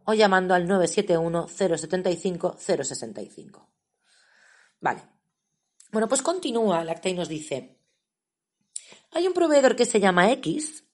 o 0.05 0.15
llamando 0.15 0.55
al 0.55 0.69
971 0.69 1.49
075 1.49 2.57
065. 2.57 3.69
Vale. 4.81 5.03
Bueno, 5.91 6.09
pues 6.09 6.23
continúa 6.23 6.83
el 6.83 6.89
acta 6.89 7.09
y 7.09 7.15
nos 7.15 7.29
dice, 7.29 7.81
hay 9.11 9.27
un 9.27 9.33
proveedor 9.33 9.75
que 9.75 9.87
se 9.87 9.99
llama 9.99 10.31
X 10.31 10.85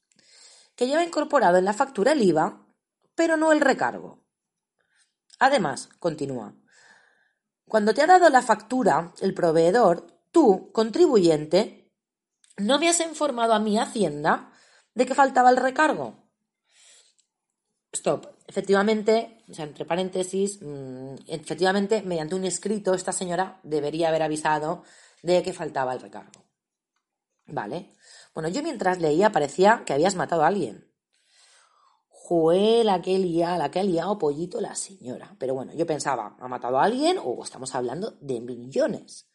que 0.79 0.87
lleva 0.87 1.03
incorporado 1.03 1.59
en 1.59 1.65
la 1.65 1.73
factura 1.73 2.13
el 2.13 2.23
IVA, 2.23 2.65
pero 3.17 3.37
no 3.37 3.51
el 3.51 3.61
recargo. 3.61 4.23
Además, 5.41 5.89
continúa, 5.99 6.55
cuando 7.67 7.93
te 7.93 8.03
ha 8.03 8.07
dado 8.07 8.31
la 8.31 8.43
factura 8.43 9.13
el 9.21 9.35
proveedor, 9.35 10.07
tú, 10.31 10.71
contribuyente, 10.71 11.91
no 12.59 12.79
me 12.79 12.89
has 12.89 13.01
informado 13.01 13.55
a 13.55 13.59
mi 13.59 13.77
Hacienda 13.77 14.53
de 14.95 15.05
que 15.05 15.17
faltaba 15.17 15.51
el 15.51 15.57
recargo. 15.57 16.31
Stop. 17.93 18.29
Efectivamente, 18.47 19.45
o 19.51 19.55
sea, 19.55 19.65
entre 19.65 19.85
paréntesis, 19.85 20.61
mm, 20.63 21.15
efectivamente, 21.27 22.03
mediante 22.03 22.37
un 22.37 22.45
escrito, 22.45 22.95
esta 22.95 23.13
señora 23.13 23.59
debería 23.65 24.11
haber 24.11 24.23
avisado 24.23 24.85
de 25.25 25.43
que 25.43 25.53
faltaba 25.53 25.93
el 25.93 26.01
recargo. 26.01 26.48
¿Vale? 27.49 27.95
Bueno, 28.35 28.51
yo 28.51 28.63
mientras 28.63 29.01
leía 29.01 29.33
parecía 29.33 29.83
que 29.87 29.95
habías 29.95 30.15
matado 30.15 30.43
a 30.43 30.49
alguien. 30.49 30.93
Jue, 32.09 32.85
la 32.85 33.01
que 33.01 33.19
lía, 33.19 33.57
la 33.57 33.71
que 33.71 33.81
ha 33.81 33.83
liado 33.83 34.19
pollito 34.19 34.61
la 34.61 34.75
señora. 34.75 35.35
Pero 35.39 35.55
bueno, 35.55 35.73
yo 35.75 35.87
pensaba, 35.87 36.37
¿ha 36.39 36.49
matado 36.49 36.79
a 36.79 36.85
alguien 36.85 37.17
o 37.23 37.43
estamos 37.43 37.75
hablando 37.75 38.19
de 38.21 38.41
millones? 38.41 39.31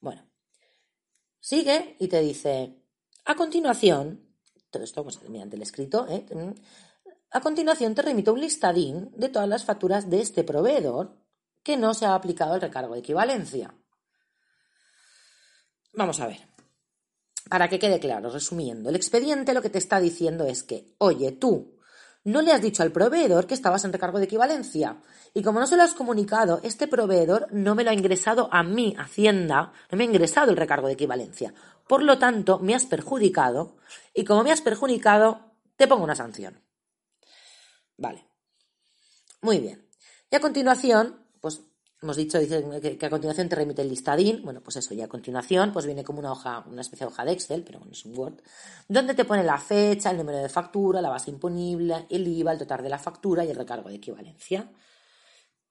Bueno, 0.00 0.24
sigue 1.40 1.96
y 1.98 2.06
te 2.06 2.20
dice, 2.20 2.80
a 3.24 3.34
continuación, 3.34 4.36
todo 4.70 4.84
esto 4.84 5.02
pues, 5.02 5.20
mediante 5.28 5.56
el 5.56 5.62
escrito, 5.62 6.06
¿eh? 6.08 6.24
a 7.32 7.40
continuación 7.40 7.96
te 7.96 8.02
remito 8.02 8.32
un 8.32 8.40
listadín 8.40 9.10
de 9.16 9.28
todas 9.28 9.48
las 9.48 9.64
facturas 9.64 10.08
de 10.08 10.20
este 10.20 10.44
proveedor 10.44 11.18
que 11.64 11.76
no 11.76 11.92
se 11.92 12.06
ha 12.06 12.14
aplicado 12.14 12.54
el 12.54 12.60
recargo 12.60 12.94
de 12.94 13.00
equivalencia. 13.00 13.74
Vamos 15.92 16.20
a 16.20 16.28
ver. 16.28 16.57
Para 17.48 17.68
que 17.68 17.78
quede 17.78 17.98
claro, 17.98 18.30
resumiendo, 18.30 18.90
el 18.90 18.96
expediente 18.96 19.54
lo 19.54 19.62
que 19.62 19.70
te 19.70 19.78
está 19.78 20.00
diciendo 20.00 20.44
es 20.44 20.62
que, 20.62 20.94
oye, 20.98 21.32
tú 21.32 21.78
no 22.24 22.42
le 22.42 22.52
has 22.52 22.60
dicho 22.60 22.82
al 22.82 22.92
proveedor 22.92 23.46
que 23.46 23.54
estabas 23.54 23.84
en 23.84 23.92
recargo 23.92 24.18
de 24.18 24.24
equivalencia. 24.24 25.00
Y 25.32 25.42
como 25.42 25.60
no 25.60 25.66
se 25.66 25.76
lo 25.76 25.82
has 25.82 25.94
comunicado, 25.94 26.60
este 26.62 26.86
proveedor 26.86 27.48
no 27.52 27.74
me 27.74 27.84
lo 27.84 27.90
ha 27.90 27.94
ingresado 27.94 28.48
a 28.52 28.62
mi 28.62 28.94
Hacienda, 28.98 29.72
no 29.90 29.96
me 29.96 30.04
ha 30.04 30.06
ingresado 30.06 30.50
el 30.50 30.56
recargo 30.56 30.88
de 30.88 30.94
equivalencia. 30.94 31.54
Por 31.86 32.02
lo 32.02 32.18
tanto, 32.18 32.58
me 32.58 32.74
has 32.74 32.84
perjudicado 32.84 33.76
y 34.12 34.24
como 34.24 34.42
me 34.42 34.52
has 34.52 34.60
perjudicado, 34.60 35.54
te 35.76 35.86
pongo 35.86 36.04
una 36.04 36.14
sanción. 36.14 36.60
Vale. 37.96 38.26
Muy 39.40 39.60
bien. 39.60 39.88
Y 40.30 40.36
a 40.36 40.40
continuación, 40.40 41.24
pues 41.40 41.62
hemos 42.00 42.16
dicho 42.16 42.38
que, 42.38 43.06
a 43.06 43.10
continuación 43.10 43.48
te 43.48 43.56
remite 43.56 43.82
el 43.82 43.88
listadín, 43.88 44.42
bueno, 44.42 44.60
pues 44.60 44.76
eso, 44.76 44.94
y 44.94 45.00
a 45.02 45.08
continuación 45.08 45.72
pues 45.72 45.86
viene 45.86 46.04
como 46.04 46.20
una 46.20 46.32
hoja, 46.32 46.64
una 46.68 46.80
especie 46.80 47.06
de 47.06 47.12
hoja 47.12 47.24
de 47.24 47.32
Excel, 47.32 47.64
pero 47.64 47.80
bueno, 47.80 47.92
es 47.92 48.04
un 48.04 48.16
Word, 48.16 48.40
donde 48.88 49.14
te 49.14 49.24
pone 49.24 49.42
la 49.42 49.58
fecha, 49.58 50.10
el 50.10 50.18
número 50.18 50.38
de 50.38 50.48
factura, 50.48 51.00
la 51.00 51.10
base 51.10 51.30
imponible, 51.30 52.06
el 52.08 52.26
IVA, 52.26 52.52
el 52.52 52.58
total 52.58 52.82
de 52.82 52.88
la 52.88 52.98
factura 52.98 53.44
y 53.44 53.50
el 53.50 53.56
recargo 53.56 53.88
de 53.88 53.96
equivalencia. 53.96 54.70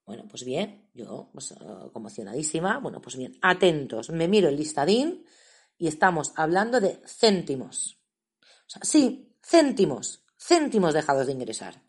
Bueno, 0.06 0.26
pues 0.30 0.44
bien, 0.46 0.90
yo, 0.94 1.30
pues, 1.34 1.52
eh, 1.52 1.56
conmocionadísima, 1.92 2.80
bueno, 2.80 3.02
pues 3.02 3.18
bien, 3.18 3.38
atentos, 3.42 4.10
me 4.10 4.28
miro 4.28 4.48
el 4.48 4.56
listadín 4.56 5.26
y 5.78 5.88
estamos 5.88 6.34
hablando 6.36 6.80
de 6.80 7.02
céntimos. 7.06 8.00
O 8.42 8.70
sea, 8.70 8.82
sí, 8.84 9.36
céntimos, 9.42 10.24
céntimos 10.38 10.94
dejados 10.94 11.28
de 11.28 11.34
ingresar. 11.34 11.87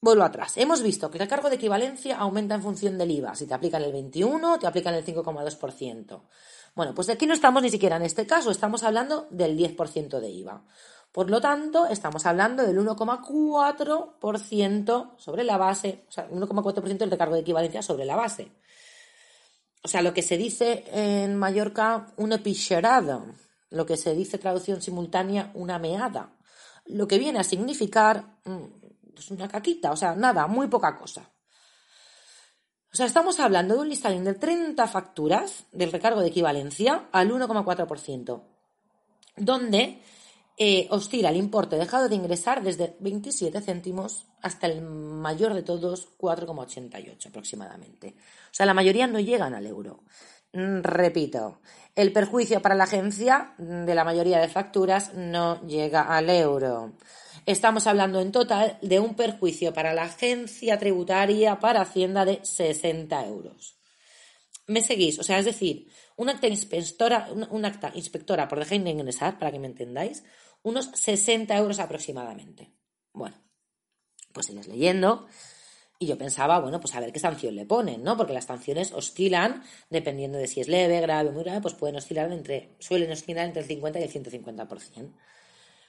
Vuelvo 0.00 0.24
atrás. 0.24 0.56
Hemos 0.56 0.82
visto 0.82 1.10
que 1.10 1.18
el 1.18 1.26
cargo 1.26 1.48
de 1.48 1.56
equivalencia 1.56 2.18
aumenta 2.18 2.54
en 2.54 2.62
función 2.62 2.98
del 2.98 3.10
IVA. 3.10 3.34
Si 3.34 3.46
te 3.46 3.54
aplican 3.54 3.82
el 3.82 3.92
21, 3.92 4.58
te 4.58 4.66
aplican 4.66 4.92
el 4.94 5.02
5,2%. 5.04 6.20
Bueno, 6.74 6.94
pues 6.94 7.08
aquí 7.08 7.24
no 7.26 7.32
estamos 7.32 7.62
ni 7.62 7.70
siquiera 7.70 7.96
en 7.96 8.02
este 8.02 8.26
caso, 8.26 8.50
estamos 8.50 8.82
hablando 8.82 9.26
del 9.30 9.56
10% 9.56 10.20
de 10.20 10.28
IVA. 10.28 10.62
Por 11.10 11.30
lo 11.30 11.40
tanto, 11.40 11.86
estamos 11.86 12.26
hablando 12.26 12.62
del 12.62 12.78
1,4% 12.78 15.12
sobre 15.16 15.44
la 15.44 15.56
base, 15.56 16.04
o 16.06 16.12
sea, 16.12 16.28
1,4% 16.28 16.98
del 16.98 17.10
recargo 17.10 17.34
de 17.34 17.40
equivalencia 17.40 17.80
sobre 17.80 18.04
la 18.04 18.16
base. 18.16 18.52
O 19.82 19.88
sea, 19.88 20.02
lo 20.02 20.12
que 20.12 20.20
se 20.20 20.36
dice 20.36 20.84
en 20.92 21.36
Mallorca, 21.36 22.12
un 22.18 22.32
epicherado, 22.32 23.24
lo 23.70 23.86
que 23.86 23.96
se 23.96 24.14
dice 24.14 24.36
traducción 24.36 24.82
simultánea, 24.82 25.50
una 25.54 25.78
meada. 25.78 26.36
Lo 26.84 27.08
que 27.08 27.16
viene 27.18 27.38
a 27.38 27.44
significar 27.44 28.36
mm, 28.44 28.85
pues 29.16 29.30
una 29.30 29.48
caquita, 29.48 29.90
o 29.90 29.96
sea, 29.96 30.14
nada, 30.14 30.46
muy 30.46 30.68
poca 30.68 30.96
cosa. 30.96 31.28
O 32.92 32.96
sea, 32.96 33.06
estamos 33.06 33.40
hablando 33.40 33.74
de 33.74 33.80
un 33.80 33.88
listadín 33.88 34.24
de 34.24 34.34
30 34.34 34.86
facturas 34.86 35.64
del 35.72 35.90
recargo 35.90 36.20
de 36.20 36.28
equivalencia 36.28 37.08
al 37.12 37.30
1,4%, 37.30 38.42
donde 39.36 40.02
eh, 40.58 40.86
oscila 40.90 41.30
el 41.30 41.36
importe 41.36 41.76
dejado 41.76 42.08
de 42.08 42.14
ingresar 42.14 42.62
desde 42.62 42.96
27 43.00 43.60
céntimos 43.60 44.26
hasta 44.40 44.66
el 44.66 44.82
mayor 44.82 45.52
de 45.54 45.62
todos, 45.62 46.08
4,88 46.18 47.26
aproximadamente. 47.28 48.14
O 48.50 48.54
sea, 48.54 48.66
la 48.66 48.74
mayoría 48.74 49.06
no 49.06 49.20
llegan 49.20 49.54
al 49.54 49.66
euro. 49.66 50.04
Mm, 50.52 50.80
repito, 50.82 51.60
el 51.94 52.12
perjuicio 52.12 52.62
para 52.62 52.74
la 52.74 52.84
agencia 52.84 53.54
de 53.58 53.94
la 53.94 54.04
mayoría 54.04 54.38
de 54.38 54.48
facturas 54.48 55.12
no 55.14 55.60
llega 55.66 56.02
al 56.02 56.30
euro. 56.30 56.92
Estamos 57.46 57.86
hablando 57.86 58.20
en 58.20 58.32
total 58.32 58.76
de 58.82 58.98
un 58.98 59.14
perjuicio 59.14 59.72
para 59.72 59.94
la 59.94 60.02
agencia 60.02 60.80
tributaria 60.80 61.60
para 61.60 61.80
Hacienda 61.80 62.24
de 62.24 62.44
60 62.44 63.24
euros. 63.24 63.78
¿Me 64.66 64.80
seguís? 64.80 65.20
O 65.20 65.22
sea, 65.22 65.38
es 65.38 65.44
decir, 65.44 65.86
un 66.16 66.28
acta 66.28 66.48
inspectora, 66.48 67.28
un 67.30 67.64
acta 67.64 67.92
inspectora 67.94 68.48
por 68.48 68.58
dejar 68.58 68.80
de 68.80 68.90
ingresar, 68.90 69.38
para 69.38 69.52
que 69.52 69.60
me 69.60 69.68
entendáis, 69.68 70.24
unos 70.64 70.90
60 70.94 71.56
euros 71.56 71.78
aproximadamente. 71.78 72.72
Bueno, 73.12 73.36
pues 74.32 74.46
sigues 74.46 74.66
leyendo 74.66 75.28
y 76.00 76.06
yo 76.08 76.18
pensaba, 76.18 76.58
bueno, 76.58 76.80
pues 76.80 76.96
a 76.96 77.00
ver 77.00 77.12
qué 77.12 77.20
sanción 77.20 77.54
le 77.54 77.64
ponen, 77.64 78.02
¿no? 78.02 78.16
Porque 78.16 78.32
las 78.32 78.46
sanciones 78.46 78.90
oscilan, 78.90 79.62
dependiendo 79.88 80.36
de 80.36 80.48
si 80.48 80.60
es 80.60 80.66
leve, 80.66 81.00
grave 81.00 81.28
o 81.28 81.32
muy 81.32 81.44
grave, 81.44 81.60
pues 81.60 81.74
pueden 81.74 81.94
oscilar 81.94 82.32
entre, 82.32 82.74
suelen 82.80 83.12
oscilar 83.12 83.46
entre 83.46 83.62
el 83.62 83.68
50 83.68 84.00
y 84.00 84.02
el 84.02 84.10
150%. 84.12 85.12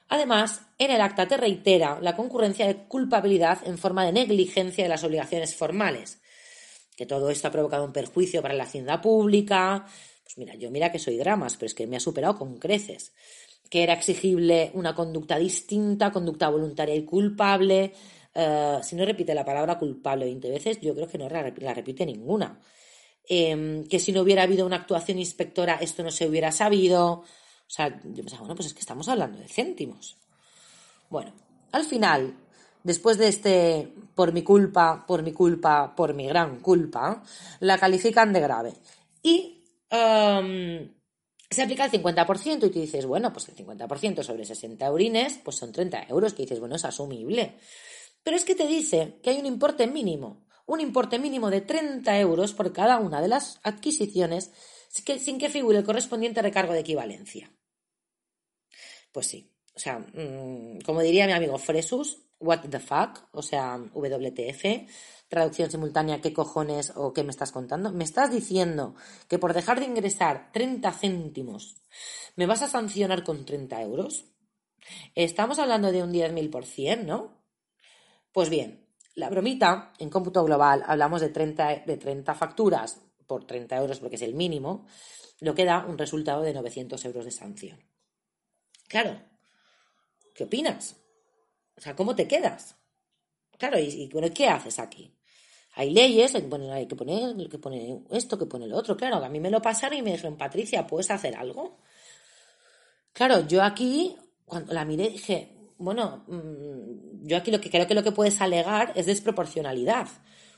Además, 0.10 0.62
en 0.78 0.92
el 0.92 1.02
acta 1.02 1.28
te 1.28 1.38
reitera 1.38 2.00
la 2.02 2.16
concurrencia 2.16 2.66
de 2.66 2.88
culpabilidad 2.88 3.60
en 3.66 3.78
forma 3.78 4.06
de 4.06 4.14
negligencia 4.14 4.84
de 4.84 4.90
las 4.90 5.04
obligaciones 5.04 5.56
formales, 5.56 6.20
que 6.96 7.06
todo 7.06 7.30
esto 7.30 7.50
ha 7.50 7.52
provocado 7.52 7.84
un 7.84 7.92
perjuicio 7.92 8.42
para 8.42 8.54
la 8.54 8.64
hacienda 8.64 9.02
pública. 9.02 9.86
Pues 10.24 10.38
mira, 10.38 10.56
yo 10.56 10.72
mira 10.72 10.92
que 10.92 11.00
soy 11.00 11.18
dramas, 11.18 11.56
pero 11.56 11.68
es 11.68 11.74
que 11.74 11.88
me 11.88 11.98
ha 11.98 12.00
superado 12.00 12.38
con 12.38 12.58
creces. 12.58 13.14
Que 13.70 13.84
era 13.84 13.94
exigible 13.94 14.72
una 14.74 14.96
conducta 14.96 15.38
distinta, 15.38 16.12
conducta 16.12 16.50
voluntaria 16.50 16.96
y 16.96 17.04
culpable. 17.04 17.94
Eh, 18.34 18.80
si 18.82 18.96
no 18.96 19.06
repite 19.06 19.36
la 19.36 19.44
palabra 19.44 19.78
culpable 19.78 20.26
20 20.26 20.50
veces, 20.50 20.80
yo 20.80 20.96
creo 20.96 21.08
que 21.08 21.18
no 21.18 21.28
la, 21.28 21.44
repite 21.74 22.06
ninguna. 22.06 22.60
Em, 23.30 23.86
que 23.88 24.00
si 24.00 24.14
no 24.14 24.22
hubiera 24.22 24.44
habido 24.44 24.66
una 24.66 24.78
actuación 24.78 25.20
inspectora, 25.20 25.80
esto 25.82 26.02
no 26.02 26.12
se 26.12 26.28
hubiera 26.28 26.52
sabido. 26.52 27.24
O 27.68 27.70
sea, 27.70 27.90
yo 27.90 28.24
pensaba, 28.24 28.42
bueno, 28.42 28.56
pues 28.56 28.68
es 28.68 28.74
que 28.74 28.80
estamos 28.80 29.08
hablando 29.10 29.38
de 29.40 29.48
céntimos. 29.48 30.18
Bueno, 31.10 31.34
al 31.72 31.84
final, 31.84 32.38
después 32.84 33.18
de 33.18 33.28
este 33.28 33.94
por 34.16 34.32
mi 34.32 34.42
culpa, 34.42 35.06
por 35.06 35.22
mi 35.22 35.34
culpa, 35.34 35.94
por 35.96 36.14
mi 36.14 36.28
gran 36.28 36.60
culpa, 36.62 37.24
la 37.60 37.78
califican 37.78 38.32
de 38.32 38.40
grave. 38.40 38.74
Y 39.22 39.64
em, 39.90 40.94
se 41.50 41.64
aplica 41.64 41.86
el 41.86 41.92
50% 41.92 42.68
y 42.68 42.70
tú 42.70 42.80
dices, 42.80 43.06
bueno, 43.06 43.32
pues 43.32 43.50
el 43.50 43.56
50% 43.56 44.24
sobre 44.24 44.46
60 44.46 44.86
eurines, 44.86 45.40
pues 45.44 45.58
son 45.58 45.72
30 45.72 46.08
euros, 46.10 46.34
que 46.34 46.44
dices, 46.44 46.60
bueno, 46.60 46.76
es 46.76 46.86
asumible. 46.86 47.58
Pero 48.24 48.38
es 48.38 48.46
que 48.46 48.56
te 48.56 48.68
dice 48.68 49.20
que 49.22 49.30
hay 49.30 49.40
un 49.40 49.46
importe 49.46 49.88
mínimo, 49.88 50.48
un 50.66 50.82
importe 50.82 51.20
mínimo 51.20 51.50
de 51.50 51.62
30 51.62 52.20
euros 52.20 52.54
por 52.54 52.74
cada 52.74 52.98
una 53.00 53.22
de 53.22 53.28
las 53.28 53.60
adquisiciones 53.64 54.52
sin 54.90 55.38
que 55.38 55.50
figure 55.50 55.78
el 55.78 55.84
correspondiente 55.84 56.42
recargo 56.42 56.74
de 56.74 56.80
equivalencia. 56.80 57.52
Pues 59.12 59.28
sí, 59.28 59.52
o 59.76 59.80
sea, 59.80 60.00
mm, 60.00 60.80
como 60.86 61.02
diría 61.02 61.28
mi 61.28 61.34
amigo 61.34 61.58
Fresus, 61.58 62.24
what 62.40 62.62
the 62.70 62.80
fuck, 62.80 63.28
o 63.32 63.42
sea, 63.42 63.78
WTF, 63.94 64.88
traducción 65.28 65.70
simultánea, 65.72 66.22
¿qué 66.22 66.34
cojones 66.34 66.94
o 66.96 67.14
qué 67.14 67.24
me 67.24 67.32
estás 67.32 67.52
contando? 67.52 67.92
¿Me 67.92 68.04
estás 68.04 68.32
diciendo 68.32 68.96
que 69.28 69.40
por 69.40 69.54
dejar 69.54 69.80
de 69.80 69.86
ingresar 69.86 70.52
30 70.52 70.92
céntimos 70.94 71.76
me 72.36 72.46
vas 72.46 72.62
a 72.62 72.68
sancionar 72.68 73.24
con 73.24 73.46
30 73.46 73.82
euros? 73.82 74.26
Estamos 75.16 75.60
hablando 75.60 75.92
de 75.92 76.04
un 76.04 76.14
10.000%, 76.14 77.04
¿no? 77.04 77.44
Pues 78.32 78.50
bien, 78.50 78.88
la 79.16 79.30
bromita, 79.30 79.94
en 80.00 80.10
cómputo 80.10 80.44
global, 80.44 80.84
hablamos 80.86 81.22
de 81.22 81.30
30, 81.30 81.84
de 81.86 81.98
30 81.98 82.36
facturas 82.36 83.02
por 83.26 83.46
30 83.46 83.76
euros 83.78 84.00
porque 84.00 84.16
es 84.16 84.22
el 84.22 84.36
mínimo, 84.36 84.86
lo 85.40 85.54
que 85.54 85.66
da 85.66 85.86
un 85.86 85.98
resultado 85.98 86.42
de 86.42 86.54
900 86.54 87.04
euros 87.06 87.26
de 87.26 87.32
sanción. 87.32 87.80
Claro, 88.88 89.20
¿qué 90.34 90.46
opinas? 90.46 90.96
O 91.78 91.82
sea, 91.82 91.96
¿cómo 91.96 92.16
te 92.16 92.28
quedas? 92.28 92.76
Claro, 93.58 93.80
y, 93.80 94.10
bueno, 94.12 94.28
¿qué 94.34 94.48
haces 94.48 94.80
aquí? 94.80 95.14
Hay 95.76 95.92
leyes, 95.92 96.34
hay 96.34 96.42
que 96.42 96.48
poner, 96.48 96.72
hay 96.72 96.88
que 96.88 96.96
poner, 96.96 97.36
que 97.50 98.00
esto, 98.12 98.38
que 98.38 98.46
pone 98.46 98.68
lo 98.68 98.78
otro. 98.78 98.98
Claro, 98.98 99.18
a 99.18 99.30
mí 99.30 99.40
me 99.40 99.52
lo 99.52 99.62
pasaron 99.62 99.98
y 99.98 100.02
me 100.02 100.12
dijeron, 100.12 100.38
Patricia, 100.38 100.88
¿puedes 100.88 101.12
hacer 101.12 101.36
algo? 101.36 101.78
Claro, 103.14 103.48
yo 103.48 103.64
aquí, 103.64 104.16
cuando 104.46 104.74
la 104.74 104.86
miré, 104.86 105.10
dije, 105.10 105.52
bueno, 105.78 106.24
mm, 106.28 107.28
yo 107.28 107.38
aquí 107.38 107.52
lo 107.52 107.62
que 107.62 107.70
creo 107.70 107.88
que 107.88 107.94
lo 107.94 108.04
que 108.04 108.12
puedes 108.12 108.42
alegar 108.42 108.94
es 108.96 109.06
desproporcionalidad. 109.06 110.08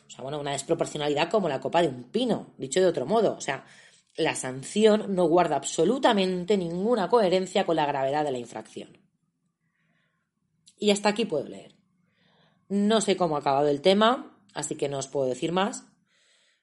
O 0.08 0.10
sea, 0.10 0.24
bueno, 0.24 0.40
una 0.40 0.52
desproporcionalidad 0.52 1.30
como 1.30 1.50
la 1.50 1.60
copa 1.60 1.82
de 1.82 1.90
un 1.90 2.06
pino, 2.06 2.54
dicho 2.58 2.80
de 2.80 2.88
otro 2.88 3.06
modo. 3.06 3.36
O 3.36 3.42
sea, 3.42 3.66
la 4.20 4.36
sanción 4.36 5.16
no 5.16 5.30
guarda 5.30 5.56
absolutamente 5.56 6.58
ninguna 6.58 7.08
coherencia 7.08 7.66
con 7.66 7.78
la 7.78 7.86
gravedad 7.86 8.26
de 8.26 8.32
la 8.34 8.38
infracción. 8.38 8.98
Y 10.78 10.92
hasta 10.92 11.08
aquí 11.08 11.24
puedo 11.24 11.48
leer. 11.48 11.74
No 12.68 13.00
sé 13.00 13.16
cómo 13.16 13.38
ha 13.38 13.40
acabado 13.40 13.70
el 13.70 13.82
tema, 13.82 14.38
así 14.54 14.76
que 14.76 14.90
no 14.90 14.98
os 14.98 15.08
puedo 15.08 15.30
decir 15.30 15.54
más. 15.54 15.86